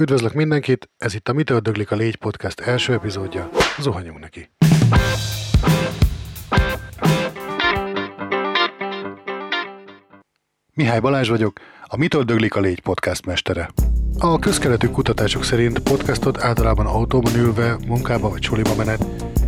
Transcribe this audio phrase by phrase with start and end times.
[0.00, 3.48] Üdvözlök mindenkit, ez itt a Mitől döglik a légy podcast első epizódja.
[3.78, 4.50] Zuhanyunk neki!
[10.74, 13.70] Mihály Balázs vagyok, a Mitől döglik a légy podcast mestere.
[14.18, 19.04] A közkeletű kutatások szerint podcastot általában autóban ülve, munkába vagy suliba menet,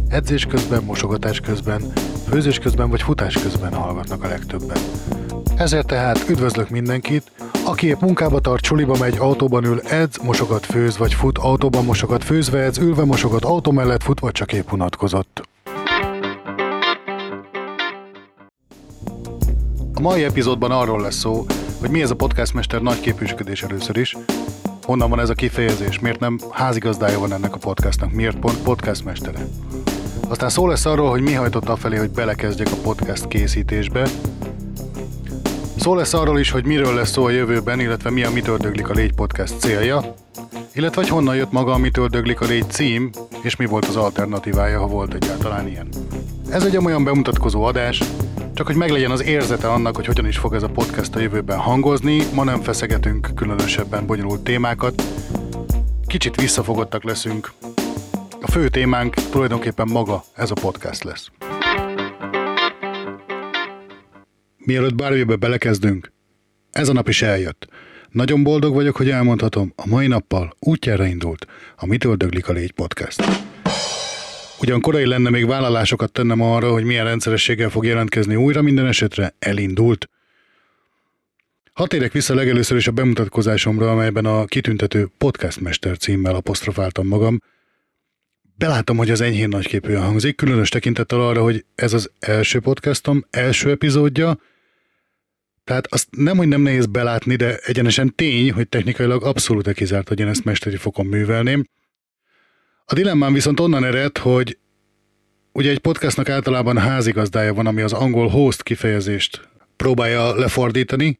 [0.09, 1.81] edzés közben, mosogatás közben,
[2.29, 4.79] főzés közben vagy futás közben hallgatnak a legtöbben.
[5.61, 7.31] Ezért tehát üdvözlök mindenkit,
[7.65, 12.25] aki épp munkába tart, suliba megy, autóban ül, edz, mosogat, főz, vagy fut, autóban mosogat,
[12.25, 15.49] főzve edz, ülve mosogat, autó mellett fut, vagy csak épp unatkozott.
[19.95, 21.47] A mai epizódban arról lesz szó,
[21.81, 24.17] hogy mi ez a podcastmester nagy képűsködés először is,
[24.83, 29.47] honnan van ez a kifejezés, miért nem házigazdája van ennek a podcastnak, miért pont podcastmestere.
[30.29, 34.09] Aztán szó lesz arról, hogy mi hajtott felé, hogy belekezdjek a podcast készítésbe,
[35.81, 38.89] Szó lesz arról is, hogy miről lesz szó a jövőben, illetve mi a Mitől döglik
[38.89, 40.15] a légy podcast célja,
[40.75, 43.11] illetve hogy honnan jött maga a Mitől döglik a légy cím,
[43.43, 45.89] és mi volt az alternatívája, ha volt egyáltalán ilyen.
[46.51, 48.03] Ez egy olyan bemutatkozó adás,
[48.55, 51.59] csak hogy meglegyen az érzete annak, hogy hogyan is fog ez a podcast a jövőben
[51.59, 55.03] hangozni, ma nem feszegetünk különösebben bonyolult témákat,
[56.07, 57.53] kicsit visszafogottak leszünk.
[58.41, 61.31] A fő témánk tulajdonképpen maga ez a podcast lesz.
[64.71, 66.13] Mielőtt bármibe belekezdünk,
[66.71, 67.69] ez a nap is eljött.
[68.11, 71.47] Nagyon boldog vagyok, hogy elmondhatom, a mai nappal útjára indult
[71.77, 73.23] a Mitől döglik a légy podcast.
[74.61, 79.35] Ugyan korai lenne még vállalásokat tennem arra, hogy milyen rendszerességgel fog jelentkezni újra, minden esetre
[79.39, 80.09] elindult.
[81.73, 87.43] Hadd érek vissza legelőször is a bemutatkozásomra, amelyben a kitüntető podcastmester címmel apostrofáltam magam.
[88.57, 93.71] Belátom, hogy az enyhén nagyképűen hangzik, különös tekintettel arra, hogy ez az első podcastom, első
[93.71, 94.39] epizódja,
[95.71, 100.21] tehát azt nem, hogy nem nehéz belátni, de egyenesen tény, hogy technikailag abszolút kizárt, hogy
[100.21, 101.65] én ezt mesteri fokon művelném.
[102.85, 104.59] A dilemmám viszont onnan ered, hogy
[105.53, 111.19] ugye egy podcastnak általában házigazdája van, ami az angol host kifejezést próbálja lefordítani.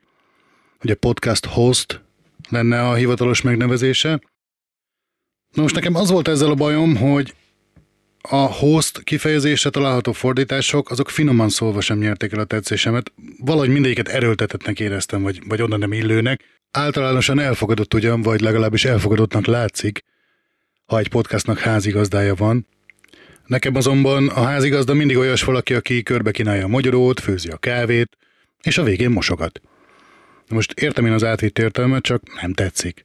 [0.83, 2.05] Ugye podcast host
[2.49, 4.21] lenne a hivatalos megnevezése.
[5.53, 7.35] Na most nekem az volt ezzel a bajom, hogy
[8.23, 13.13] a host kifejezésre található fordítások, azok finoman szólva sem nyerték el a tetszésemet.
[13.39, 16.45] Valahogy mindegyiket erőltetetnek éreztem, vagy, vagy onnan nem illőnek.
[16.71, 20.05] Általánosan elfogadott ugyan, vagy legalábbis elfogadottnak látszik,
[20.87, 22.67] ha egy podcastnak házigazdája van.
[23.47, 28.17] Nekem azonban a házigazda mindig olyas valaki, aki körbe kínálja a magyarót, főzi a kávét,
[28.63, 29.61] és a végén mosogat.
[30.49, 33.05] Most értem én az átvitt értelmet, csak nem tetszik.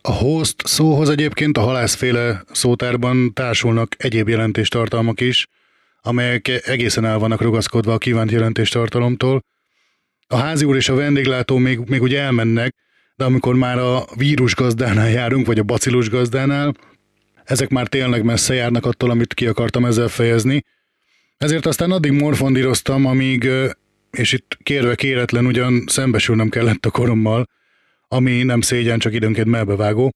[0.00, 5.46] A host szóhoz egyébként a halászféle szótárban társulnak egyéb jelentéstartalmak is,
[6.02, 9.44] amelyek egészen el vannak rugaszkodva a kívánt jelentéstartalomtól.
[10.26, 12.74] A házi úr és a vendéglátó még, még ugye elmennek,
[13.16, 16.74] de amikor már a vírusgazdánál járunk, vagy a bacillus gazdánál,
[17.44, 20.64] ezek már tényleg messze járnak attól, amit ki akartam ezzel fejezni.
[21.36, 23.48] Ezért aztán addig morfondíroztam, amíg,
[24.10, 27.48] és itt kérve kéretlen ugyan szembesülnem kellett a korommal,
[28.08, 30.10] ami nem szégyen, csak időnként melbevágó.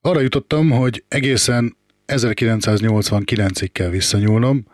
[0.00, 4.66] Arra jutottam, hogy egészen 1989-ig kell visszanyúlnom,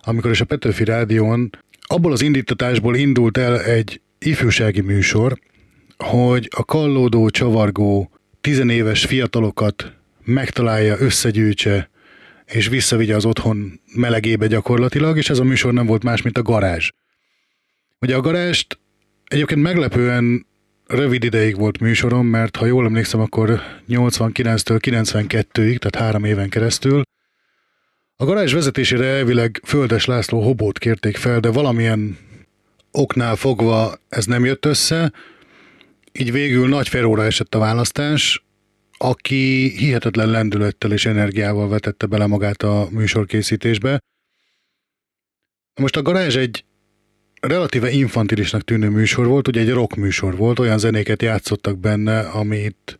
[0.00, 5.38] amikor is a Petőfi Rádión abból az indítatásból indult el egy ifjúsági műsor,
[5.96, 9.92] hogy a kallódó, csavargó, tizenéves fiatalokat
[10.24, 11.90] megtalálja, összegyűjtse,
[12.46, 16.42] és visszavigye az otthon melegébe gyakorlatilag, és ez a műsor nem volt más, mint a
[16.42, 16.90] garázs.
[18.00, 18.78] Ugye a garázst
[19.26, 20.46] egyébként meglepően
[20.88, 27.02] rövid ideig volt műsorom, mert ha jól emlékszem, akkor 89-től 92-ig, tehát három éven keresztül.
[28.16, 32.18] A garázs vezetésére elvileg Földes László Hobót kérték fel, de valamilyen
[32.90, 35.12] oknál fogva ez nem jött össze,
[36.12, 38.44] így végül Nagy Feróra esett a választás,
[38.98, 43.98] aki hihetetlen lendülettel és energiával vetette bele magát a műsorkészítésbe.
[45.80, 46.64] Most a garázs egy
[47.40, 52.98] relatíve infantilisnak tűnő műsor volt, ugye egy rock műsor volt, olyan zenéket játszottak benne, amit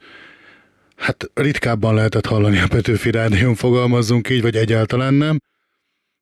[0.97, 5.38] hát ritkábban lehetett hallani a Petőfi Rádión, fogalmazzunk így, vagy egyáltalán nem,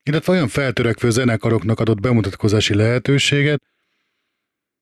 [0.03, 3.61] illetve olyan feltörekvő zenekaroknak adott bemutatkozási lehetőséget,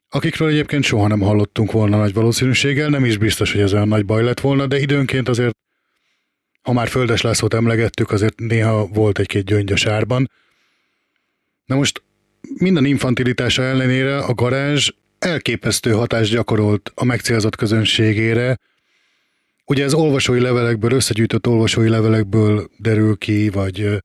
[0.09, 4.05] akikről egyébként soha nem hallottunk volna nagy valószínűséggel, nem is biztos, hogy ez olyan nagy
[4.05, 5.57] baj lett volna, de időnként azért,
[6.61, 10.31] ha már Földes Lászlót emlegettük, azért néha volt egy-két gyöngyös árban.
[11.65, 12.03] Na most
[12.57, 14.89] minden infantilitása ellenére a garázs
[15.19, 18.59] elképesztő hatást gyakorolt a megcélzott közönségére.
[19.65, 24.03] Ugye ez olvasói levelekből, összegyűjtött olvasói levelekből derül ki, vagy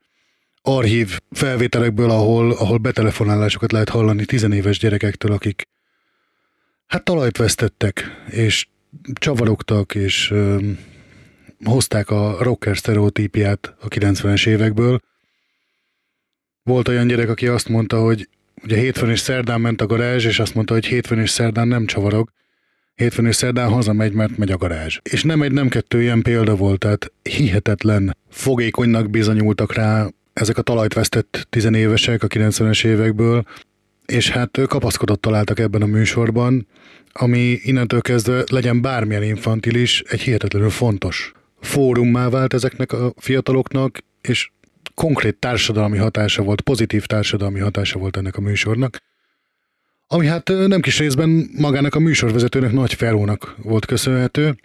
[0.62, 5.68] archív felvételekből, ahol, ahol betelefonálásokat lehet hallani tizenéves gyerekektől, akik
[6.86, 8.66] hát talajt vesztettek, és
[9.12, 10.34] csavarogtak, és
[11.64, 15.00] hozták a rocker sztereotípiát a 90-es évekből.
[16.70, 18.28] Volt olyan gyerek, aki azt mondta, hogy
[18.62, 21.86] ugye hétfőn és szerdán ment a garázs, és azt mondta, hogy hétfőn és szerdán nem
[21.86, 22.30] csavarog,
[22.94, 24.98] hétfőn és szerdán hazamegy, mert megy a garázs.
[25.10, 30.62] És nem egy, nem kettő ilyen példa volt, tehát hihetetlen fogékonynak bizonyultak rá ezek a
[30.62, 33.44] talajt vesztett tizenévesek a 90-es évekből,
[34.06, 36.66] és hát kapaszkodott találtak ebben a műsorban,
[37.12, 44.50] ami innentől kezdve legyen bármilyen infantilis, egy hihetetlenül fontos fórummá vált ezeknek a fiataloknak, és
[45.00, 48.98] konkrét társadalmi hatása volt, pozitív társadalmi hatása volt ennek a műsornak,
[50.06, 54.56] ami hát nem kis részben magának a műsorvezetőnek Nagy Ferónak volt köszönhető,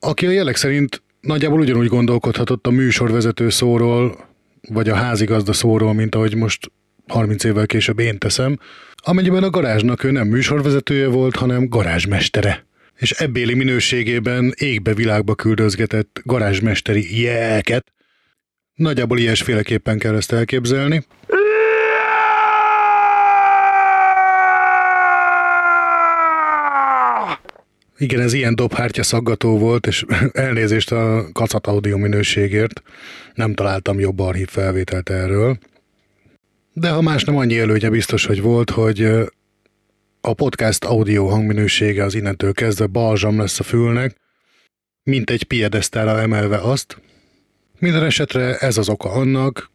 [0.00, 4.28] aki a jelek szerint nagyjából ugyanúgy gondolkodhatott a műsorvezető szóról,
[4.68, 6.70] vagy a házigazda szóról, mint ahogy most
[7.08, 8.58] 30 évvel később én teszem,
[8.96, 12.66] amennyiben a garázsnak ő nem műsorvezetője volt, hanem garázsmestere.
[12.96, 17.92] És ebbéli minőségében égbe világba küldözgetett garázsmesteri jelket.
[18.74, 21.04] Nagyjából ilyesféleképpen kell ezt elképzelni.
[27.98, 32.82] Igen, ez ilyen dobhártya szaggató volt, és elnézést a kacat audio minőségért.
[33.34, 35.58] Nem találtam jobb archív felvételt erről.
[36.72, 39.02] De ha más nem annyi előnye biztos, hogy volt, hogy
[40.20, 44.16] a podcast audio hangminősége az innentől kezdve balzsam lesz a fülnek,
[45.02, 47.02] mint egy piedesztára emelve azt.
[47.78, 49.70] Minden esetre ez az oka annak,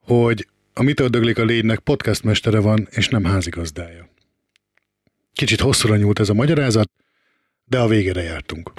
[0.00, 4.08] hogy a Mitől döglik a légynek podcastmestere van, és nem házigazdája.
[5.32, 6.90] Kicsit hosszúra nyúlt ez a magyarázat,
[7.64, 8.72] de a végére jártunk.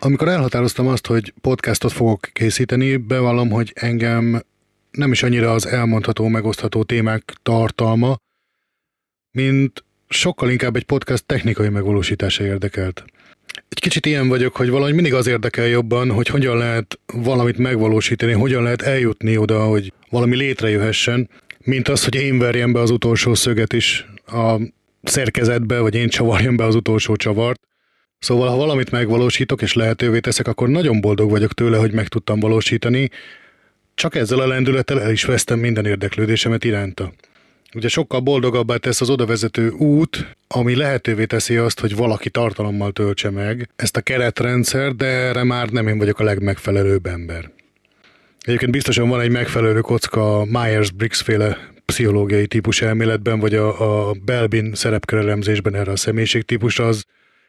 [0.00, 4.42] Amikor elhatároztam azt, hogy podcastot fogok készíteni, bevallom, hogy engem
[4.90, 8.16] nem is annyira az elmondható, megosztható témák tartalma,
[9.30, 13.04] mint sokkal inkább egy podcast technikai megvalósítása érdekelt.
[13.68, 18.32] Egy kicsit ilyen vagyok, hogy valahogy mindig az érdekel jobban, hogy hogyan lehet valamit megvalósítani,
[18.32, 21.28] hogyan lehet eljutni oda, hogy valami létrejöhessen,
[21.64, 24.56] mint az, hogy én verjem be az utolsó szöget is a
[25.02, 27.60] szerkezetbe, vagy én csavarjam be az utolsó csavart.
[28.18, 32.40] Szóval, ha valamit megvalósítok és lehetővé teszek, akkor nagyon boldog vagyok tőle, hogy meg tudtam
[32.40, 33.10] valósítani,
[33.94, 37.12] csak ezzel a lendülettel el is vesztem minden érdeklődésemet iránta.
[37.74, 43.30] Ugye sokkal boldogabbá tesz az odavezető út, ami lehetővé teszi azt, hogy valaki tartalommal töltse
[43.30, 47.50] meg ezt a keretrendszer, de erre már nem én vagyok a legmegfelelőbb ember.
[48.40, 54.74] Egyébként biztosan van egy megfelelő kocka Myers-Briggs féle pszichológiai típus elméletben, vagy a, a Belbin
[54.74, 57.04] szerepkörelemzésben erre a személyiségtípusra, az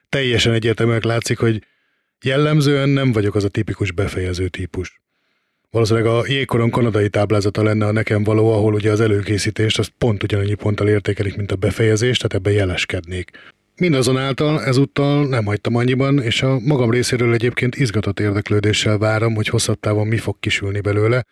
[0.10, 1.64] teljesen egyértelműen látszik, hogy
[2.22, 5.02] jellemzően nem vagyok az a tipikus befejező típus.
[5.72, 10.24] Valószínűleg a jégkoron kanadai táblázata lenne a nekem való, ahol ugye az előkészítést azt pont
[10.24, 13.32] ugyanannyi ponttal értékelik, mint a befejezést, tehát ebben jeleskednék.
[13.76, 19.80] Mindazonáltal ezúttal nem hagytam annyiban, és a magam részéről egyébként izgatott érdeklődéssel várom, hogy hosszabb
[19.80, 21.26] távon mi fog kisülni belőle.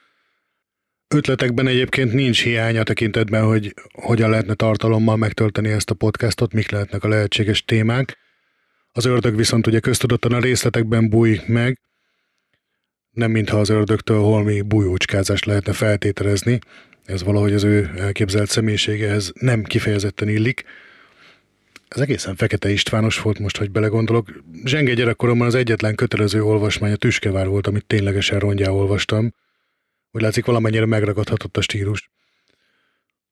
[1.15, 7.03] Ötletekben egyébként nincs hiánya tekintetben, hogy hogyan lehetne tartalommal megtölteni ezt a podcastot, mik lehetnek
[7.03, 8.17] a lehetséges témák.
[8.91, 11.79] Az ördög viszont ugye köztudottan a részletekben bújik meg,
[13.17, 16.59] nem mintha az ördögtől holmi bújócskázást lehetne feltételezni,
[17.05, 20.63] ez valahogy az ő elképzelt személyiségehez nem kifejezetten illik.
[21.87, 24.41] Ez egészen Fekete Istvános volt most, hogy belegondolok.
[24.65, 29.33] Zsenge gyerekkoromban az egyetlen kötelező olvasmány a Tüskevár volt, amit ténylegesen rongyá olvastam.
[30.11, 32.09] Úgy látszik, valamennyire megragadhatott a stílus.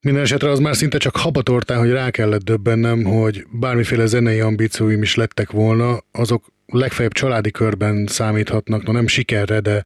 [0.06, 5.02] Minden esetre az már szinte csak habatortán, hogy rá kellett döbbennem, hogy bármiféle zenei ambícióim
[5.02, 9.86] is lettek volna, azok legfeljebb családi körben számíthatnak, no nem sikerre, de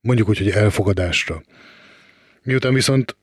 [0.00, 1.42] mondjuk úgy, hogy elfogadásra.
[2.42, 3.16] Miután viszont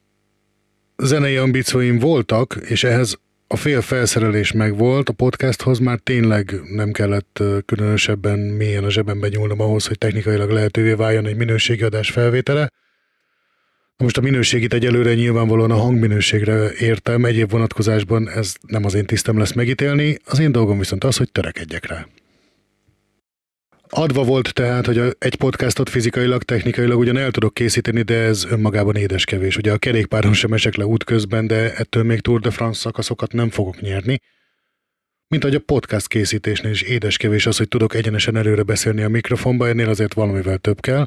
[0.96, 7.42] zenei ambícióim voltak, és ehhez a fél felszerelés megvolt, a podcasthoz már tényleg nem kellett
[7.66, 12.70] különösebben mélyen a zsebembe nyúlnom ahhoz, hogy technikailag lehetővé váljon egy minőségi adás felvétele.
[13.98, 19.38] Most a minőségit egyelőre nyilvánvalóan a hangminőségre értem, egyéb vonatkozásban ez nem az én tisztem
[19.38, 22.06] lesz megítélni, az én dolgom viszont az, hogy törekedjek rá.
[23.88, 28.96] Adva volt tehát, hogy egy podcastot fizikailag, technikailag ugyan el tudok készíteni, de ez önmagában
[28.96, 29.56] édeskevés.
[29.56, 33.50] Ugye a kerékpáron sem esek le útközben, de ettől még Tour de France szakaszokat nem
[33.50, 34.20] fogok nyerni.
[35.28, 39.68] Mint ahogy a podcast készítésnél is édeskevés az, hogy tudok egyenesen előre beszélni a mikrofonba,
[39.68, 41.06] ennél azért valamivel több kell.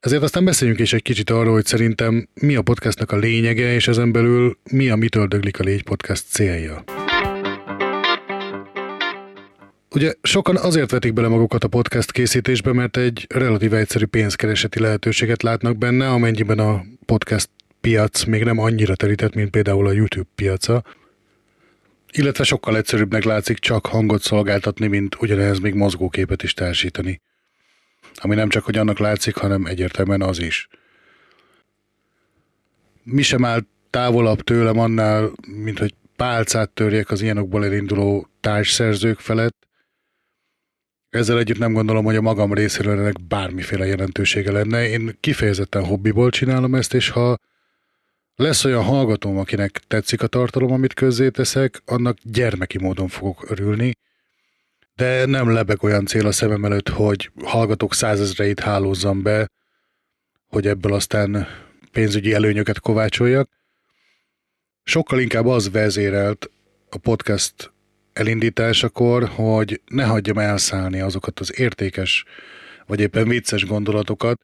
[0.00, 3.88] Ezért aztán beszéljünk is egy kicsit arról, hogy szerintem mi a podcastnak a lényege, és
[3.88, 6.84] ezen belül mi a Mitől döglik a légy podcast célja.
[9.90, 15.42] Ugye sokan azért vetik bele magukat a podcast készítésbe, mert egy relatív egyszerű pénzkereseti lehetőséget
[15.42, 17.48] látnak benne, amennyiben a podcast
[17.80, 20.84] piac még nem annyira terített, mint például a YouTube piaca.
[22.12, 27.20] illetve sokkal egyszerűbbnek látszik csak hangot szolgáltatni, mint ugyanehhez még mozgóképet is társítani.
[28.20, 30.68] Ami nem csak, hogy annak látszik, hanem egyértelműen az is.
[33.02, 39.66] Mi sem áll távolabb tőlem annál, mint hogy pálcát törjek az ilyenokból elinduló társszerzők felett.
[41.10, 44.88] Ezzel együtt nem gondolom, hogy a magam részéről ennek bármiféle jelentősége lenne.
[44.88, 47.38] Én kifejezetten hobbiból csinálom ezt, és ha
[48.34, 53.92] lesz olyan hallgatóm, akinek tetszik a tartalom, amit közzéteszek, annak gyermeki módon fogok örülni,
[54.96, 59.50] de nem lebeg olyan cél a szemem előtt, hogy hallgatók százezreit hálózzam be,
[60.48, 61.46] hogy ebből aztán
[61.92, 63.48] pénzügyi előnyöket kovácsoljak.
[64.82, 66.50] Sokkal inkább az vezérelt
[66.90, 67.72] a podcast
[68.12, 72.24] elindításakor, hogy ne hagyjam elszállni azokat az értékes,
[72.86, 74.40] vagy éppen vicces gondolatokat,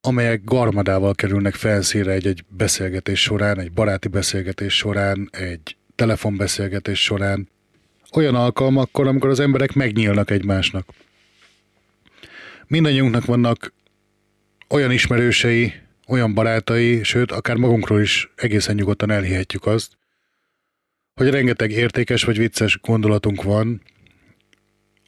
[0.00, 7.48] amelyek garmadával kerülnek felszíre egy-egy beszélgetés során, egy baráti beszélgetés során, egy telefonbeszélgetés során,
[8.16, 10.88] olyan alkalmakkor, amikor az emberek megnyílnak egymásnak.
[12.66, 13.72] Mindannyiunknak vannak
[14.68, 15.72] olyan ismerősei,
[16.06, 19.96] olyan barátai, sőt, akár magunkról is egészen nyugodtan elhihetjük azt,
[21.14, 23.82] hogy rengeteg értékes vagy vicces gondolatunk van,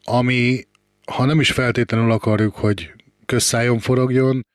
[0.04, 0.66] ami,
[1.12, 2.92] ha nem is feltétlenül akarjuk, hogy
[3.26, 4.46] közszájon forogjon,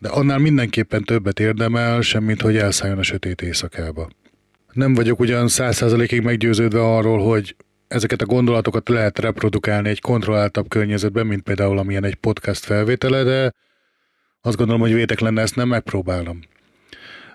[0.00, 4.08] de annál mindenképpen többet érdemel, semmit, hogy elszálljon a sötét éjszakába.
[4.72, 7.56] Nem vagyok ugyan száz százalékig meggyőződve arról, hogy
[7.88, 13.52] ezeket a gondolatokat lehet reprodukálni egy kontrolláltabb környezetben, mint például amilyen egy podcast felvétele, de
[14.40, 16.40] azt gondolom, hogy vétek lenne ezt nem megpróbálnom.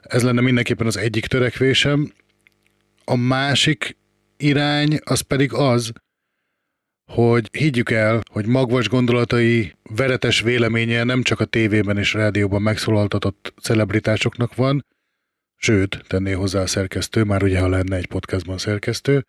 [0.02, 2.14] Ez lenne mindenképpen az egyik törekvésem.
[3.04, 3.98] A másik
[4.38, 5.92] irány az pedig az,
[7.12, 13.54] hogy higgyük el, hogy magvas gondolatai, veretes véleménye nem csak a tévében és rádióban megszólaltatott
[13.62, 14.86] celebritásoknak van,
[15.58, 19.26] sőt, tenné hozzá a szerkesztő, már ugye, ha lenne egy podcastban szerkesztő,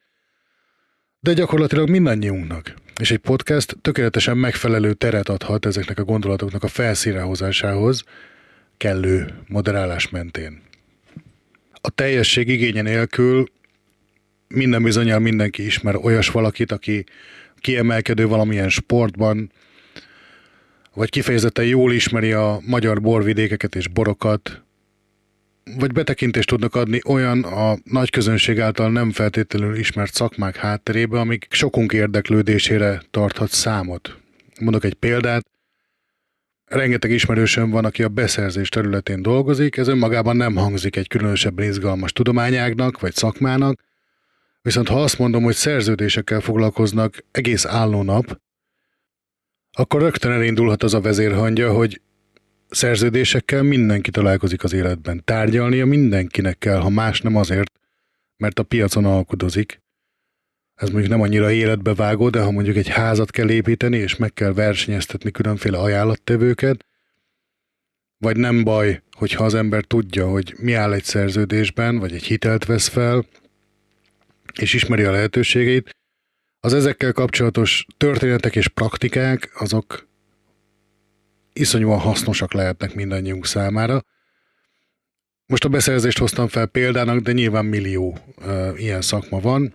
[1.21, 2.75] de gyakorlatilag mindannyiunknak.
[3.01, 8.05] És egy podcast tökéletesen megfelelő teret adhat ezeknek a gondolatoknak a hozásához,
[8.77, 10.63] kellő moderálás mentén.
[11.73, 13.47] A teljesség igénye nélkül
[14.49, 17.05] minden bizonyal mindenki ismer olyas valakit, aki
[17.57, 19.53] kiemelkedő valamilyen sportban,
[20.95, 24.63] vagy kifejezetten jól ismeri a magyar borvidékeket és borokat,
[25.77, 31.47] vagy betekintést tudnak adni olyan a nagy közönség által nem feltétlenül ismert szakmák hátterébe, amik
[31.51, 34.19] sokunk érdeklődésére tarthat számot.
[34.61, 35.47] Mondok egy példát,
[36.65, 42.13] rengeteg ismerősöm van, aki a beszerzés területén dolgozik, ez önmagában nem hangzik egy különösebben izgalmas
[42.13, 43.81] tudományágnak vagy szakmának,
[44.63, 48.41] viszont ha azt mondom, hogy szerződésekkel foglalkoznak egész álló nap,
[49.73, 52.01] akkor rögtön elindulhat az a vezérhangja, hogy
[52.71, 55.23] szerződésekkel mindenki találkozik az életben.
[55.25, 57.73] Tárgyalnia mindenkinek kell, ha más nem azért,
[58.37, 59.83] mert a piacon alkudozik.
[60.75, 64.33] Ez mondjuk nem annyira életbe vágó, de ha mondjuk egy házat kell építeni, és meg
[64.33, 66.87] kell versenyeztetni különféle ajánlattevőket,
[68.19, 72.65] vagy nem baj, hogyha az ember tudja, hogy mi áll egy szerződésben, vagy egy hitelt
[72.65, 73.27] vesz fel,
[74.61, 75.91] és ismeri a lehetőségeit,
[76.61, 80.08] az ezekkel kapcsolatos történetek és praktikák, azok
[81.59, 84.05] iszonyúan hasznosak lehetnek mindannyiunk számára.
[85.47, 89.73] Most a beszerzést hoztam fel példának, de nyilván millió uh, ilyen szakma van.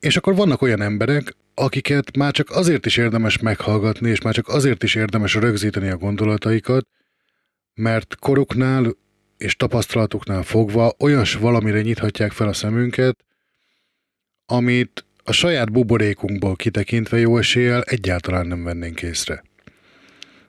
[0.00, 4.48] És akkor vannak olyan emberek, akiket már csak azért is érdemes meghallgatni, és már csak
[4.48, 6.86] azért is érdemes rögzíteni a gondolataikat,
[7.74, 8.96] mert koruknál
[9.36, 13.24] és tapasztalatuknál fogva olyas valamire nyithatják fel a szemünket,
[14.46, 19.42] amit a saját buborékunkból kitekintve jó eséllyel egyáltalán nem vennénk észre.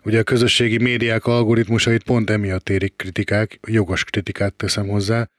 [0.04, 5.30] Ugye a közösségi médiák algoritmusait pont emiatt érik kritikák, jogos kritikát teszem hozzá,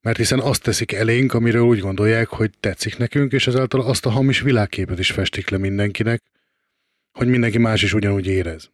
[0.00, 4.10] mert hiszen azt teszik elénk, amiről úgy gondolják, hogy tetszik nekünk, és ezáltal azt a
[4.10, 6.22] hamis világképet is festik le mindenkinek,
[7.12, 8.70] hogy mindenki más is ugyanúgy érez.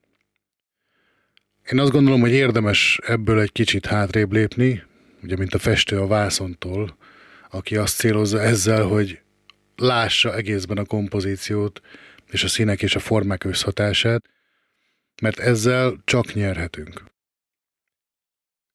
[1.73, 4.83] Én azt gondolom, hogy érdemes ebből egy kicsit hátrébb lépni,
[5.23, 6.97] ugye mint a festő a vászontól,
[7.51, 9.21] aki azt célozza ezzel, hogy
[9.77, 11.81] lássa egészben a kompozíciót
[12.31, 14.32] és a színek és a formák összhatását,
[15.23, 17.05] mert ezzel csak nyerhetünk.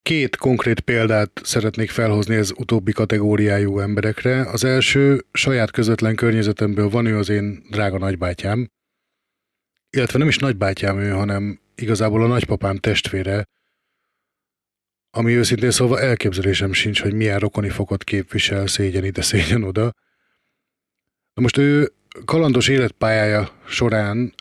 [0.02, 4.42] Két konkrét példát szeretnék felhozni ez utóbbi kategóriájú emberekre.
[4.42, 8.72] Az első saját közvetlen környezetemből van ő az én drága nagybátyám,
[9.90, 13.48] illetve nem is nagybátyám ő, hanem igazából a nagypapám testvére,
[15.12, 19.94] ami őszintén szóval elképzelésem sincs, hogy milyen rokoni fokot képvisel szégyen ide, szégyen oda.
[21.34, 21.92] Na most ő
[22.26, 24.34] kalandos életpályája során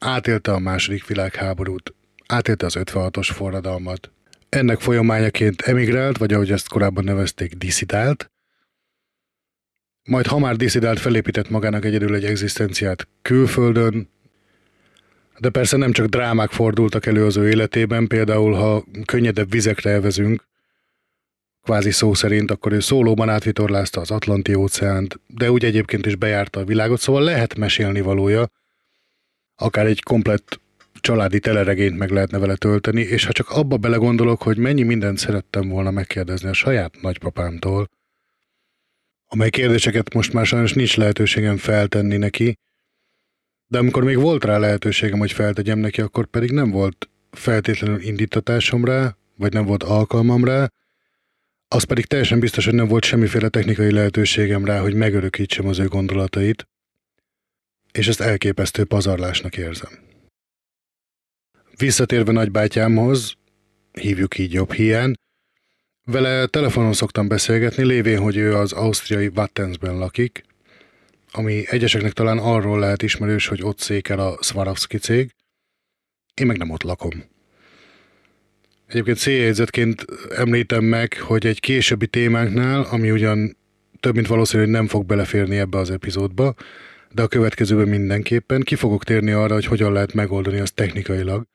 [0.00, 1.94] átélte a második világháborút,
[2.26, 4.10] átélte az 56-os forradalmat.
[4.48, 8.30] Ennek folyamányaként emigrált, vagy ahogy ezt korábban nevezték, diszidált,
[10.02, 14.08] Majd ha már diszidált felépített magának egyedül egy egzisztenciát külföldön,
[15.38, 20.48] de persze nem csak drámák fordultak elő az ő életében, például ha könnyedebb vizekre elvezünk,
[21.62, 26.60] kvázi szó szerint, akkor ő szólóban átvitorlázta az Atlanti óceánt, de úgy egyébként is bejárta
[26.60, 28.50] a világot, szóval lehet mesélni valója,
[29.60, 30.60] akár egy komplett
[31.00, 35.68] családi teleregényt meg lehetne vele tölteni, és ha csak abba belegondolok, hogy mennyi mindent szerettem
[35.68, 37.88] volna megkérdezni a saját nagypapámtól,
[39.26, 42.58] amely kérdéseket most már sajnos nincs lehetőségem feltenni neki,
[43.66, 48.84] de amikor még volt rá lehetőségem, hogy feltegyem neki, akkor pedig nem volt feltétlenül indítatásom
[48.84, 50.72] rá, vagy nem volt alkalmam rá,
[51.68, 55.86] az pedig teljesen biztos, hogy nem volt semmiféle technikai lehetőségem rá, hogy megörökítsem az ő
[55.86, 56.68] gondolatait,
[57.92, 59.98] és ezt elképesztő pazarlásnak érzem.
[61.76, 63.34] Visszatérve nagybátyámhoz,
[63.92, 65.12] hívjuk így jobb hiány,
[66.04, 70.44] vele telefonon szoktam beszélgetni, lévén, hogy ő az ausztriai Wattensben lakik,
[71.32, 75.34] ami egyeseknek talán arról lehet ismerős, hogy ott székel a Swarovski cég.
[76.34, 77.24] Én meg nem ott lakom.
[78.86, 83.56] Egyébként céljegyzetként említem meg, hogy egy későbbi témánknál, ami ugyan
[84.00, 86.54] több mint valószínű, hogy nem fog beleférni ebbe az epizódba,
[87.12, 91.46] de a következőben mindenképpen ki fogok térni arra, hogy hogyan lehet megoldani azt technikailag,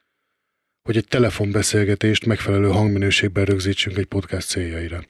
[0.81, 5.03] hogy egy telefonbeszélgetést megfelelő hangminőségben rögzítsünk egy podcast céljaira.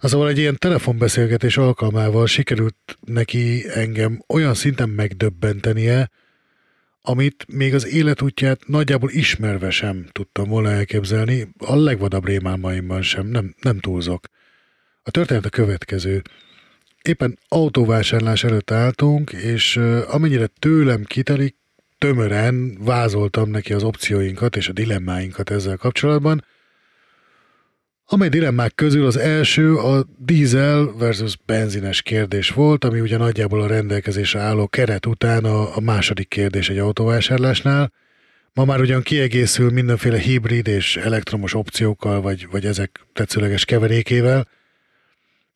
[0.00, 6.10] Azonban egy ilyen telefonbeszélgetés alkalmával sikerült neki engem olyan szinten megdöbbentenie,
[7.00, 13.54] amit még az életútját nagyjából ismerve sem tudtam volna elképzelni, a legvadabb rémálmaimban sem, nem,
[13.60, 14.26] nem túlzok.
[15.02, 16.22] A történet a következő.
[17.02, 19.76] Éppen autóvásárlás előtt álltunk, és
[20.08, 21.56] amennyire tőlem kitelik,
[21.98, 26.44] tömören vázoltam neki az opcióinkat és a dilemmáinkat ezzel kapcsolatban,
[28.06, 33.66] amely dilemmák közül az első a dízel versus benzines kérdés volt, ami ugye nagyjából a
[33.66, 37.92] rendelkezésre álló keret után a, a második kérdés egy autóvásárlásnál.
[38.54, 44.48] Ma már ugyan kiegészül mindenféle hibrid és elektromos opciókkal, vagy, vagy ezek tetszőleges keverékével.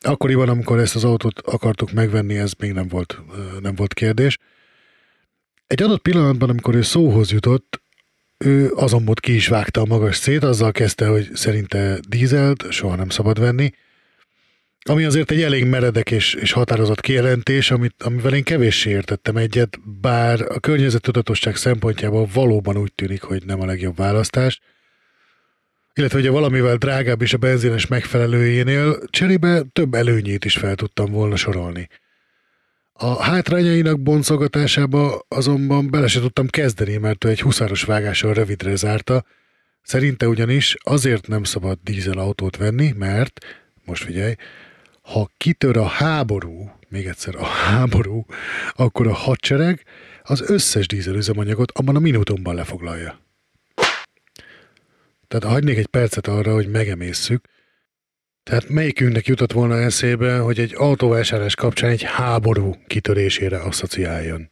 [0.07, 3.21] Akkoriban, amikor ezt az autót akartuk megvenni, ez még nem volt,
[3.61, 4.38] nem volt kérdés.
[5.66, 7.81] Egy adott pillanatban, amikor ő szóhoz jutott,
[8.38, 12.97] ő azon volt ki is vágta a magas szét, azzal kezdte, hogy szerinte dízelt soha
[12.97, 13.71] nem szabad venni,
[14.88, 19.79] ami azért egy elég meredek és, és határozott kijelentés, amit, amivel én kevéssé értettem egyet,
[20.01, 24.61] bár a környezettudatosság szempontjából valóban úgy tűnik, hogy nem a legjobb választás,
[25.96, 31.37] illetve ugye valamivel drágább is a benzines megfelelőjénél, cserébe több előnyét is fel tudtam volna
[31.37, 31.88] sorolni.
[32.92, 39.24] A hátrányainak boncogatásába azonban bele se tudtam kezdeni, mert ő egy huszáros vágással rövidre zárta.
[39.82, 43.44] Szerinte ugyanis azért nem szabad dízelautót venni, mert,
[43.85, 44.35] most figyelj,
[45.02, 48.26] ha kitör a háború, még egyszer a háború,
[48.72, 49.82] akkor a hadsereg
[50.22, 53.26] az összes dízelüzemanyagot abban a minutumban lefoglalja.
[55.29, 57.49] Tehát hagynék egy percet arra, hogy megemészszük,
[58.43, 64.51] tehát melyikünknek jutott volna eszébe, hogy egy autóvásárlás kapcsán egy háború kitörésére asszociáljon?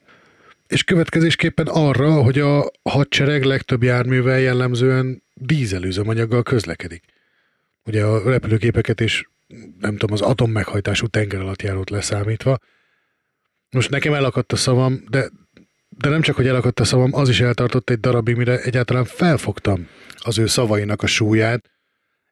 [0.67, 7.05] És következésképpen arra, hogy a hadsereg legtöbb járművel jellemzően dízelüzemanyaggal közlekedik.
[7.85, 9.31] Ugye a repülőgépeket is,
[9.81, 12.59] nem tudom, az atommeghajtású tenger alatt járót leszámítva.
[13.71, 15.31] Most nekem elakadt a szavam, de,
[15.98, 19.88] de nem csak, hogy elakadt a szavam, az is eltartott egy darabig, mire egyáltalán felfogtam
[20.16, 21.70] az ő szavainak a súlyát,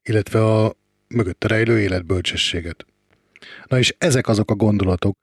[0.02, 0.76] illetve a,
[1.08, 2.86] mögötte rejlő életbölcsességet.
[3.66, 5.16] Na és ezek azok a gondolatok,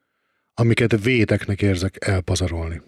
[0.54, 2.82] amiket védeknek érzek elpazarolni.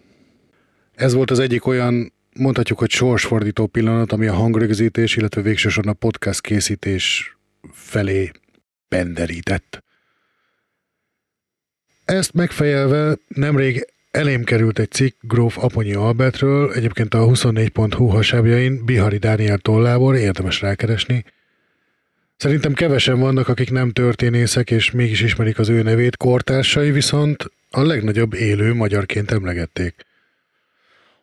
[0.94, 5.96] Ez volt az egyik olyan, mondhatjuk, hogy sorsfordító pillanat, ami a hangrögzítés, illetve végsősorban a
[5.96, 7.36] podcast készítés
[7.72, 8.30] felé
[8.88, 9.84] benderített.
[12.04, 19.18] Ezt megfejelve nemrég elém került egy cikk Gróf Aponyi Albertről, egyébként a 24.hu hasábjain Bihari
[19.18, 21.24] Dániel tollából, érdemes rákeresni,
[22.42, 27.82] Szerintem kevesen vannak, akik nem történészek, és mégis ismerik az ő nevét, kortársai viszont a
[27.82, 29.94] legnagyobb élő magyarként emlegették.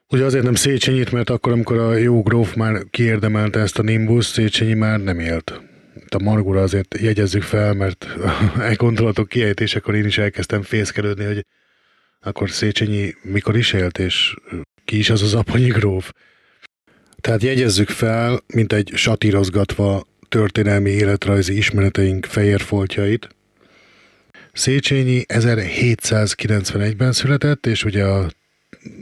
[0.10, 4.25] Ugye azért nem Széchenyit, mert akkor, amikor a jó gróf már kiérdemelte ezt a Nimbus,
[4.25, 5.62] Széchenyi már nem élt.
[5.95, 8.08] Itt a Margura azért jegyezzük fel, mert
[8.69, 11.45] e gondolatok kiejtésekor én is elkezdtem fészkelődni, hogy
[12.21, 14.36] akkor Széchenyi mikor is élt, és
[14.86, 16.12] ki is az az aponyi gróf.
[17.21, 23.29] Tehát jegyezzük fel, mint egy satírozgatva történelmi életrajzi ismereteink fehér foltjait.
[24.53, 28.29] Széchenyi 1791-ben született, és ugye a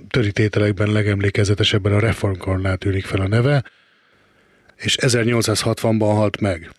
[0.10, 3.63] törítételekben legemlékezetesebben a reformkornál tűnik fel a neve,
[4.75, 6.71] és 1860-ban halt meg.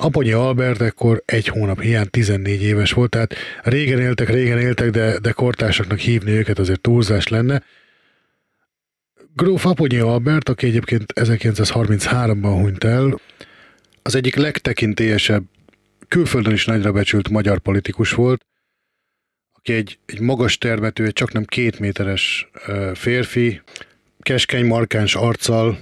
[0.00, 5.18] Aponyi Albert ekkor egy hónap hiány 14 éves volt, tehát régen éltek, régen éltek, de,
[5.18, 7.62] de kortársaknak hívni őket azért túlzás lenne.
[9.34, 13.20] Gróf Aponyi Albert, aki egyébként 1933-ban hunyt el,
[14.02, 15.44] az egyik legtekintélyesebb,
[16.08, 18.46] külföldön is nagyra becsült magyar politikus volt,
[19.52, 22.50] aki egy, egy magas termető, egy csak nem két méteres
[22.94, 23.62] férfi,
[24.20, 25.78] keskeny, markáns arccal,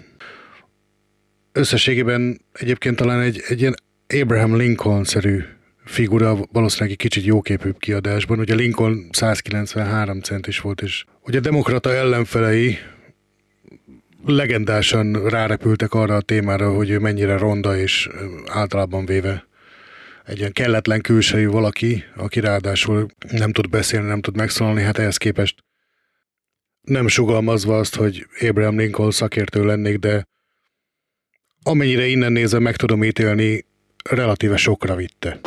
[1.53, 3.75] összességében egyébként talán egy, egy ilyen
[4.09, 5.43] Abraham Lincoln-szerű
[5.85, 8.39] figura, valószínűleg egy kicsit jóképűbb kiadásban.
[8.39, 12.79] Ugye Lincoln 193 centis volt, és ugye a demokrata ellenfelei
[14.25, 18.09] legendásan rárepültek arra a témára, hogy ő mennyire ronda, és
[18.47, 19.47] általában véve
[20.25, 25.17] egy ilyen kelletlen külsejű valaki, aki ráadásul nem tud beszélni, nem tud megszólalni, hát ehhez
[25.17, 25.65] képest
[26.81, 30.27] nem sugalmazva azt, hogy Abraham Lincoln szakértő lennék, de
[31.63, 33.65] amennyire innen nézve meg tudom ítélni,
[34.11, 35.41] relatíve sokra vitte.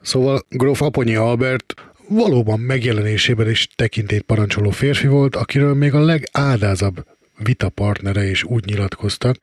[0.00, 1.74] Szóval Gróf Aponyi Albert
[2.08, 7.06] valóban megjelenésében is tekintét parancsoló férfi volt, akiről még a legádázabb
[7.38, 9.36] vitapartnere is úgy nyilatkoztak,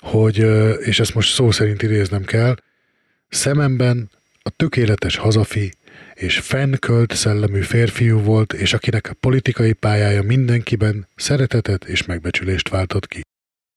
[0.00, 0.46] hogy,
[0.80, 2.54] és ezt most szó szerint idéznem kell,
[3.28, 4.10] szememben
[4.42, 5.72] a tökéletes hazafi
[6.14, 13.06] és fennkölt szellemű férfiú volt, és akinek a politikai pályája mindenkiben szeretetet és megbecsülést váltott
[13.06, 13.20] ki.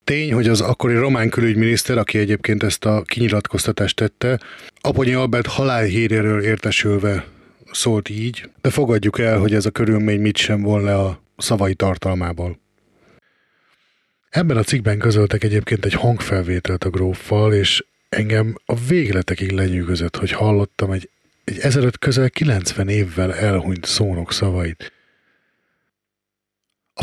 [0.06, 4.39] Tény, hogy az akkori román külügyminiszter, aki egyébként ezt a kinyilatkoztatást tette,
[4.82, 7.26] Aponyi Albert halálhíréről értesülve
[7.72, 12.60] szólt így, de fogadjuk el, hogy ez a körülmény mit sem von a szavai tartalmából.
[14.30, 20.32] Ebben a cikkben közöltek egyébként egy hangfelvételt a gróffal, és engem a végletekig lenyűgözött, hogy
[20.32, 21.10] hallottam egy,
[21.44, 24.91] egy ezelőtt közel 90 évvel elhunyt szónok szavait.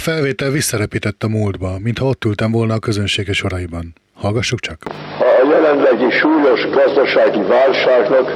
[0.03, 3.93] Felvétel visszarepített a múltba, mintha ott ültem volna a közönséges soraiban.
[4.15, 4.79] Hallgassuk csak!
[5.19, 8.35] A jelenlegi súlyos gazdasági válságnak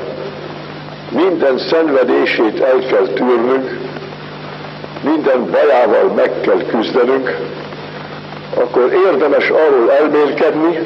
[1.10, 3.78] minden szenvedését el kell tűrnünk,
[5.02, 7.36] minden bajával meg kell küzdenünk,
[8.54, 10.78] akkor érdemes arról elmélkedni,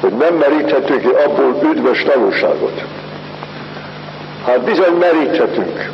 [0.00, 2.84] hogy nem meríthetünk ki abból üdvös tanulságot.
[4.44, 5.90] Hát bizony meríthetünk.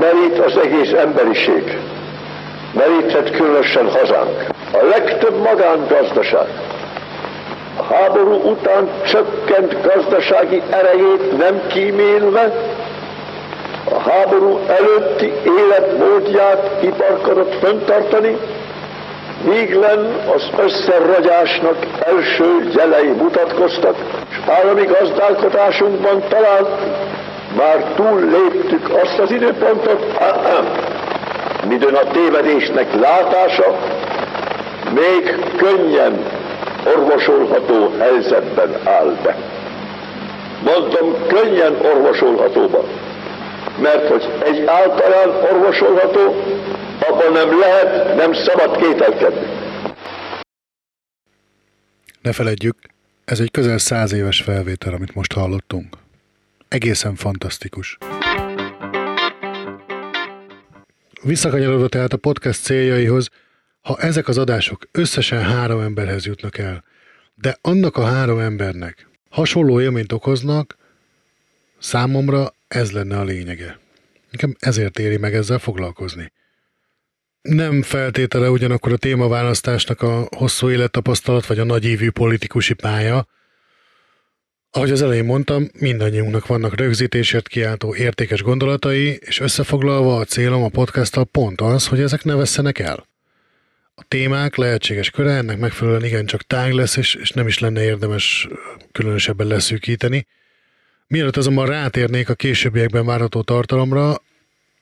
[0.00, 1.78] Merít az egész emberiség
[2.74, 4.46] merített különösen hazánk.
[4.72, 6.46] A legtöbb magángazdaság.
[7.76, 12.52] A háború után csökkent gazdasági erejét nem kímélve,
[13.90, 17.60] a háború előtti életmódját iparkodott
[19.44, 23.96] míg len az összeragyásnak első jelei mutatkoztak,
[24.30, 26.66] és állami gazdálkodásunkban talán
[27.56, 30.16] már túl léptük azt az időpontot,
[31.72, 33.78] midőn a tévedésnek látása
[34.94, 35.22] még
[35.56, 36.24] könnyen
[36.96, 39.36] orvosolható helyzetben áll be.
[40.64, 42.84] Mondom, könnyen orvosolhatóban,
[43.80, 46.20] mert hogy egy általán orvosolható,
[47.08, 49.46] abban nem lehet, nem szabad kételkedni.
[52.22, 52.76] Ne feledjük,
[53.24, 55.96] ez egy közel száz éves felvétel, amit most hallottunk.
[56.68, 57.98] Egészen fantasztikus.
[61.22, 63.28] Visszakanyarodva tehát a podcast céljaihoz,
[63.80, 66.84] ha ezek az adások összesen három emberhez jutnak el,
[67.34, 70.76] de annak a három embernek hasonló élményt okoznak,
[71.78, 73.78] számomra ez lenne a lényege.
[74.30, 76.32] Nekem ezért éri meg ezzel foglalkozni.
[77.42, 83.26] Nem feltétele ugyanakkor a témaválasztásnak a hosszú élettapasztalat vagy a nagyívű politikusi pálya,
[84.74, 90.68] ahogy az elején mondtam, mindannyiunknak vannak rögzítésért kiáltó értékes gondolatai, és összefoglalva a célom a
[90.68, 93.06] podcasttal pont az, hogy ezek ne vesszenek el.
[93.94, 98.48] A témák lehetséges köre ennek megfelelően igencsak tág lesz, és, és nem is lenne érdemes
[98.92, 100.26] különösebben leszűkíteni.
[101.06, 104.22] Mielőtt azonban rátérnék a későbbiekben várható tartalomra,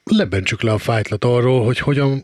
[0.03, 2.23] lebentsük le a fájtlat arról, hogy hogyan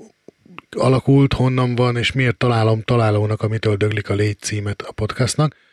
[0.69, 5.55] alakult, honnan van, és miért találom találónak, amitől döglik a légy címet a podcastnak–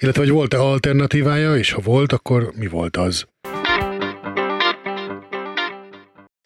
[0.00, 3.26] illetve, hogy volt-e alternatívája, és ha volt, akkor mi volt az?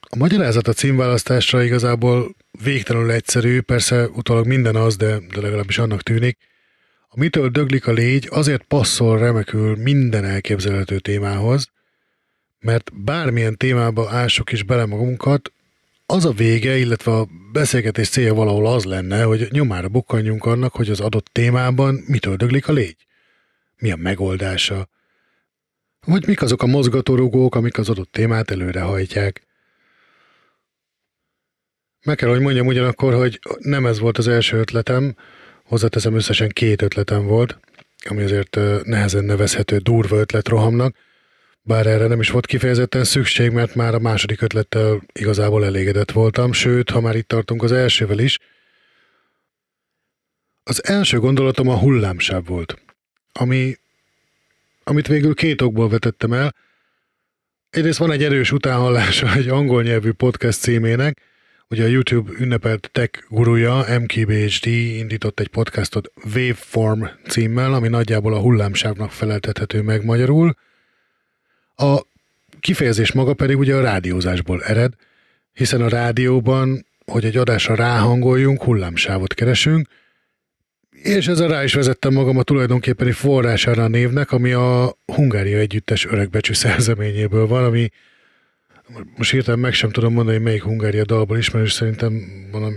[0.00, 6.02] A magyarázat a címválasztásra igazából végtelenül egyszerű, persze utólag minden az, de, de legalábbis annak
[6.02, 6.38] tűnik.
[7.08, 11.68] A mitől döglik a légy azért passzol remekül minden elképzelhető témához,
[12.60, 15.52] mert bármilyen témába ássuk is bele magunkat,
[16.06, 20.90] az a vége, illetve a beszélgetés célja valahol az lenne, hogy nyomára bukkanjunk annak, hogy
[20.90, 22.96] az adott témában mitől döglik a légy
[23.76, 24.88] mi a megoldása,
[26.06, 29.46] vagy mik azok a mozgatórugók, amik az adott témát előrehajtják.
[32.04, 35.16] Meg kell, hogy mondjam ugyanakkor, hogy nem ez volt az első ötletem,
[35.64, 37.58] hozzáteszem összesen két ötletem volt.
[38.08, 40.96] ami azért nehezen nevezhető durva ötletrohamnak,
[41.62, 46.52] bár erre nem is volt kifejezetten szükség, mert már a második ötlettel igazából elégedett voltam,
[46.52, 48.38] sőt, ha már itt tartunk az elsővel is.
[50.62, 52.82] Az első gondolatom a hullámsáv volt,
[53.38, 53.77] ami,
[54.85, 56.55] amit végül két okból vetettem el.
[57.70, 61.20] Egyrészt van egy erős utánhallása egy angol nyelvű podcast címének,
[61.75, 68.40] Ugye a YouTube ünnepelt tech gurúja MKBHD indított egy podcastot Waveform címmel, ami nagyjából a
[68.40, 70.55] hullámsávnak feleltethető meg magyarul.
[71.77, 72.01] A
[72.61, 74.92] kifejezés maga pedig ugye a rádiózásból ered,
[75.53, 79.88] hiszen a rádióban, hogy egy adásra ráhangoljunk, hullámsávot keresünk,
[81.04, 86.06] és ezzel rá is vezettem magam a tulajdonképpeni forrására a névnek, ami a Hungária Együttes
[86.06, 87.88] öregbecsű szerzeményéből van, ami
[89.16, 92.74] most hirtelen meg sem tudom mondani, melyik Hungária dalból ismerős, szerintem valami,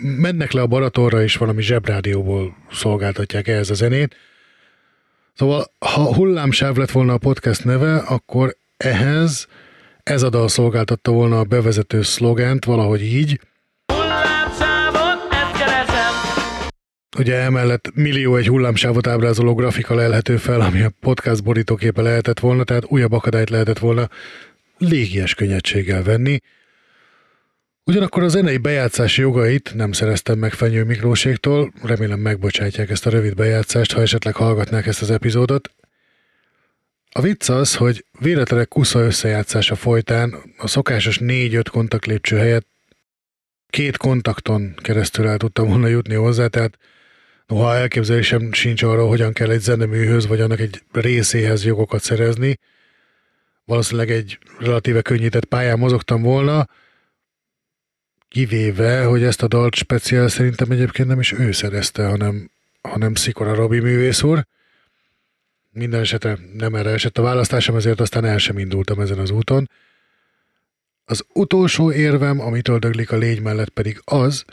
[0.00, 4.16] mennek le a Baratorra, és valami zsebrádióból szolgáltatják ehhez a zenét.
[5.34, 9.46] Szóval, ha hullámsáv lett volna a podcast neve, akkor ehhez
[10.02, 13.40] ez a dal szolgáltatta volna a bevezető szlogent, valahogy így.
[17.18, 22.64] Ugye emellett millió egy hullámsávot ábrázoló grafika lehető fel, ami a podcast borítóképe lehetett volna,
[22.64, 24.08] tehát újabb akadályt lehetett volna
[24.78, 26.40] légies könnyedséggel venni.
[27.84, 33.34] Ugyanakkor a zenei bejátszási jogait nem szereztem meg Fenyő Miklóségtól, remélem megbocsátják ezt a rövid
[33.34, 35.70] bejátszást, ha esetleg hallgatnák ezt az epizódot.
[37.12, 42.66] A vicc az, hogy véletlenek kusza összejátszása folytán a szokásos 4-5 kontaktlépcső helyett
[43.68, 46.78] két kontakton keresztül el tudtam volna jutni hozzá, tehát
[47.50, 52.58] noha elképzelésem sincs arra, hogyan kell egy zeneműhöz vagy annak egy részéhez jogokat szerezni,
[53.64, 56.68] valószínűleg egy relatíve könnyített pályán mozogtam volna,
[58.28, 62.50] kivéve, hogy ezt a dalt speciál szerintem egyébként nem is ő szerezte, hanem,
[62.82, 64.46] hanem Szikora Robi művész úr.
[65.70, 69.70] Minden esetre nem erre esett a választásom, ezért aztán el sem indultam ezen az úton.
[71.04, 74.44] Az utolsó érvem, amitől döglik a légy mellett pedig az,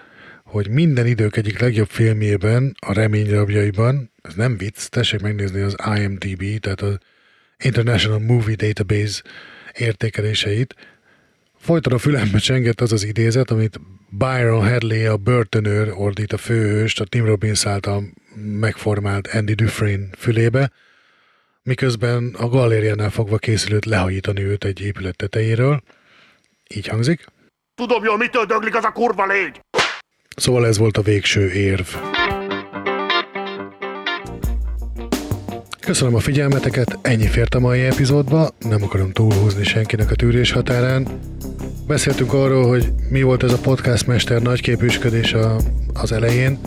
[0.48, 6.60] hogy minden idők egyik legjobb filmjében, a Reményrabjaiban, ez nem vicc, tessék megnézni az IMDb,
[6.60, 6.98] tehát az
[7.64, 9.22] International Movie Database
[9.74, 10.76] értékeléseit,
[11.58, 13.80] folyton a fülembe csengett az az idézet, amit
[14.10, 18.04] Byron Hadley, a börtönőr ordít a főhőst a Tim Robbins által
[18.36, 20.72] megformált Andy Dufresne fülébe,
[21.64, 25.82] miközben a galériánál fogva készülőt lehajítani őt egy épület tetejéről.
[26.76, 27.26] Így hangzik.
[27.76, 29.62] Tudom jól, mitől döglik az a kurva légy!
[30.40, 31.86] Szóval ez volt a végső érv.
[35.80, 41.08] Köszönöm a figyelmeteket, ennyi fért a mai epizódba, nem akarom túlhúzni senkinek a tűrés határán.
[41.88, 45.56] Beszéltünk arról, hogy mi volt ez a podcastmester nagyképűsködés a,
[45.94, 46.60] az elején,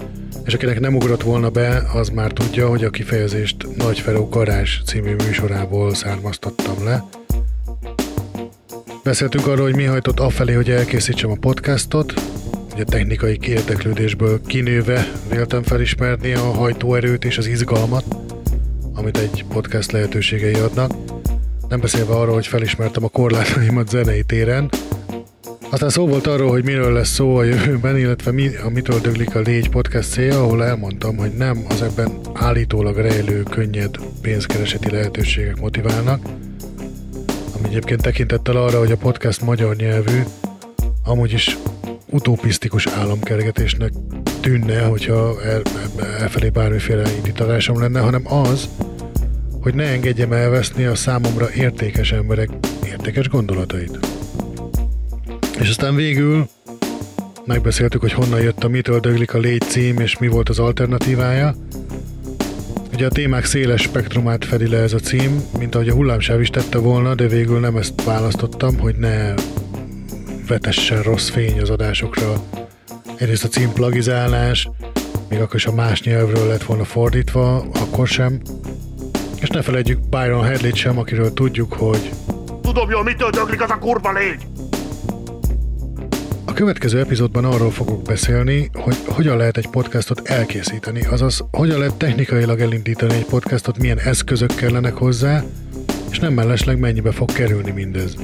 [0.45, 4.83] és akinek nem ugrott volna be, az már tudja, hogy a kifejezést Nagy Feró Garázs
[4.87, 7.05] című műsorából származtattam le.
[9.05, 12.15] Beszéltünk arról, hogy mi hajtott afelé, hogy elkészítsem a podcastot,
[12.81, 18.05] ugye technikai érdeklődésből kinőve véltem felismerni a hajtóerőt és az izgalmat,
[18.95, 20.93] amit egy podcast lehetőségei adnak.
[21.69, 24.71] Nem beszélve arról, hogy felismertem a korlátaimat zenei téren.
[25.71, 29.35] Aztán szó volt arról, hogy miről lesz szó a jövőben, illetve mi, a Mitől döglik
[29.35, 35.61] a légy podcast célja, ahol elmondtam, hogy nem az ebben állítólag rejlő, könnyed pénzkereseti lehetőségek
[35.61, 36.23] motiválnak,
[37.59, 40.23] ami egyébként tekintettel arra, hogy a podcast magyar nyelvű,
[41.05, 41.57] amúgy is
[42.11, 43.93] utopisztikus államkergetésnek
[44.41, 45.63] tűnne, hogyha el,
[46.19, 48.69] elfelé bármiféle indítatásom lenne, hanem az,
[49.61, 52.49] hogy ne engedjem elveszni a számomra értékes emberek
[52.87, 53.99] értékes gondolatait.
[55.59, 56.49] És aztán végül
[57.45, 61.55] megbeszéltük, hogy honnan jött a Mitől döglik a légy cím, és mi volt az alternatívája.
[62.93, 66.51] Ugye a témák széles spektrumát fedi le ez a cím, mint ahogy a hullámsáv is
[66.51, 69.35] tette volna, de végül nem ezt választottam, hogy ne
[70.51, 72.43] vetessen rossz fény az adásokra.
[73.17, 74.69] Egyrészt a cím plagizálás,
[75.29, 78.41] még akkor is a más nyelvről lett volna fordítva, akkor sem.
[79.41, 82.11] És ne felejtjük Byron Hadley sem, akiről tudjuk, hogy...
[82.63, 84.47] Tudom jól, mitől döglik az a kurva légy!
[86.45, 91.95] A következő epizódban arról fogok beszélni, hogy hogyan lehet egy podcastot elkészíteni, azaz hogyan lehet
[91.95, 95.43] technikailag elindítani egy podcastot, milyen eszközök kellenek hozzá,
[96.11, 98.17] és nem mellesleg mennyibe fog kerülni mindez.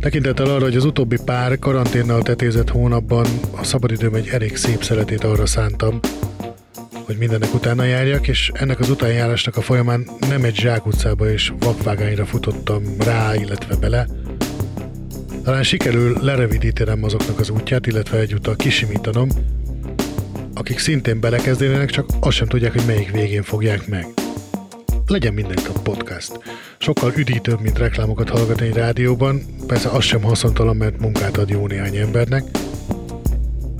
[0.00, 5.24] Tekintettel arra, hogy az utóbbi pár karanténnal tetézett hónapban a szabadidőm egy elég szép szeletét
[5.24, 6.00] arra szántam,
[7.04, 12.24] hogy mindennek utána járjak, és ennek az utánjárásnak a folyamán nem egy zsákutcába és vakvágányra
[12.24, 14.06] futottam rá, illetve bele.
[15.42, 19.28] Talán sikerül lerövidítenem azoknak az útját, illetve egyúttal kisimítanom,
[20.54, 24.06] akik szintén belekezdenének, csak azt sem tudják, hogy melyik végén fogják meg.
[25.06, 26.38] Legyen mindenki podcast.
[26.88, 31.66] Sokkal üdítőbb, mint reklámokat hallgatni egy rádióban, persze az sem haszontalan, mert munkát ad jó
[31.66, 32.44] néhány embernek,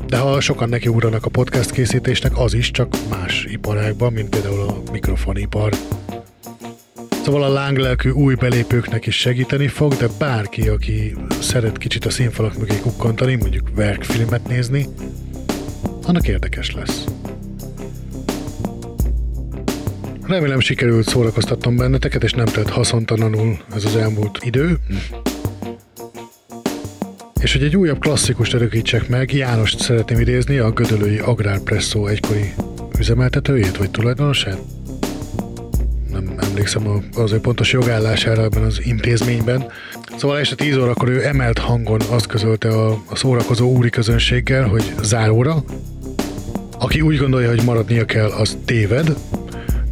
[0.07, 4.83] de ha sokan nekiugranak a podcast készítésnek, az is csak más iparágban, mint például a
[4.93, 5.73] mikrofonipar.
[7.25, 12.59] Szóval a lánglelkű új belépőknek is segíteni fog, de bárki, aki szeret kicsit a színfalak
[12.59, 14.87] mögé kukkantani, mondjuk verkfilmet nézni,
[16.03, 17.05] annak érdekes lesz.
[20.29, 24.77] Remélem sikerült szórakoztatnom benneteket, és nem tett haszontalanul ez az elmúlt idő.
[27.41, 32.55] És hogy egy újabb klasszikust örökítsek meg, Jánost szeretném idézni, a Gödölői Agrárpresszó egykori
[32.99, 34.59] üzemeltetőjét vagy tulajdonosát.
[36.11, 39.67] Nem emlékszem az ő pontos jogállására ebben az intézményben.
[40.17, 44.95] Szóval este 10 órakor ő emelt hangon azt közölte a, a szórakozó úri közönséggel, hogy
[45.03, 45.65] záróra,
[46.79, 49.17] aki úgy gondolja, hogy maradnia kell, az téved.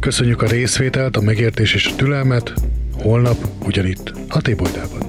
[0.07, 2.53] Köszönjük a részvételt, a megértés és a türelmet.
[2.93, 5.01] Holnap ugyanitt, a Tébolydában.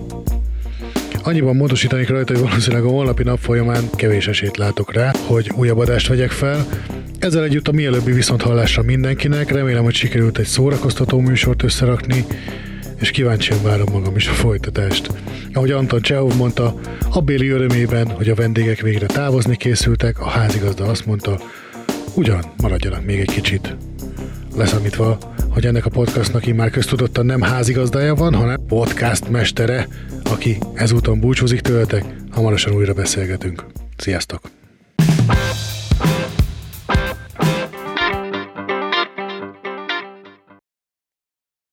[1.23, 5.79] Annyiban módosítanék rajta, hogy valószínűleg a holnapi nap folyamán kevés esélyt látok rá, hogy újabb
[5.79, 6.67] adást vegyek fel.
[7.19, 12.25] Ezzel együtt a mielőbbi viszonthallásra mindenkinek, remélem, hogy sikerült egy szórakoztató műsort összerakni,
[13.01, 15.11] és kíváncsian várom magam is a folytatást.
[15.53, 16.81] Ahogy Anton Csehov mondta,
[17.11, 21.41] a béli örömében, hogy a vendégek végre távozni készültek, a házigazda azt mondta,
[22.15, 23.77] ugyan, maradjanak még egy kicsit.
[24.57, 25.19] Leszámítva,
[25.51, 29.89] hogy ennek a podcastnak már köztudottan nem házigazdája van, hanem podcast mestere,
[30.25, 33.65] aki ezúton búcsúzik tőletek, hamarosan újra beszélgetünk.
[33.97, 34.58] Sziasztok!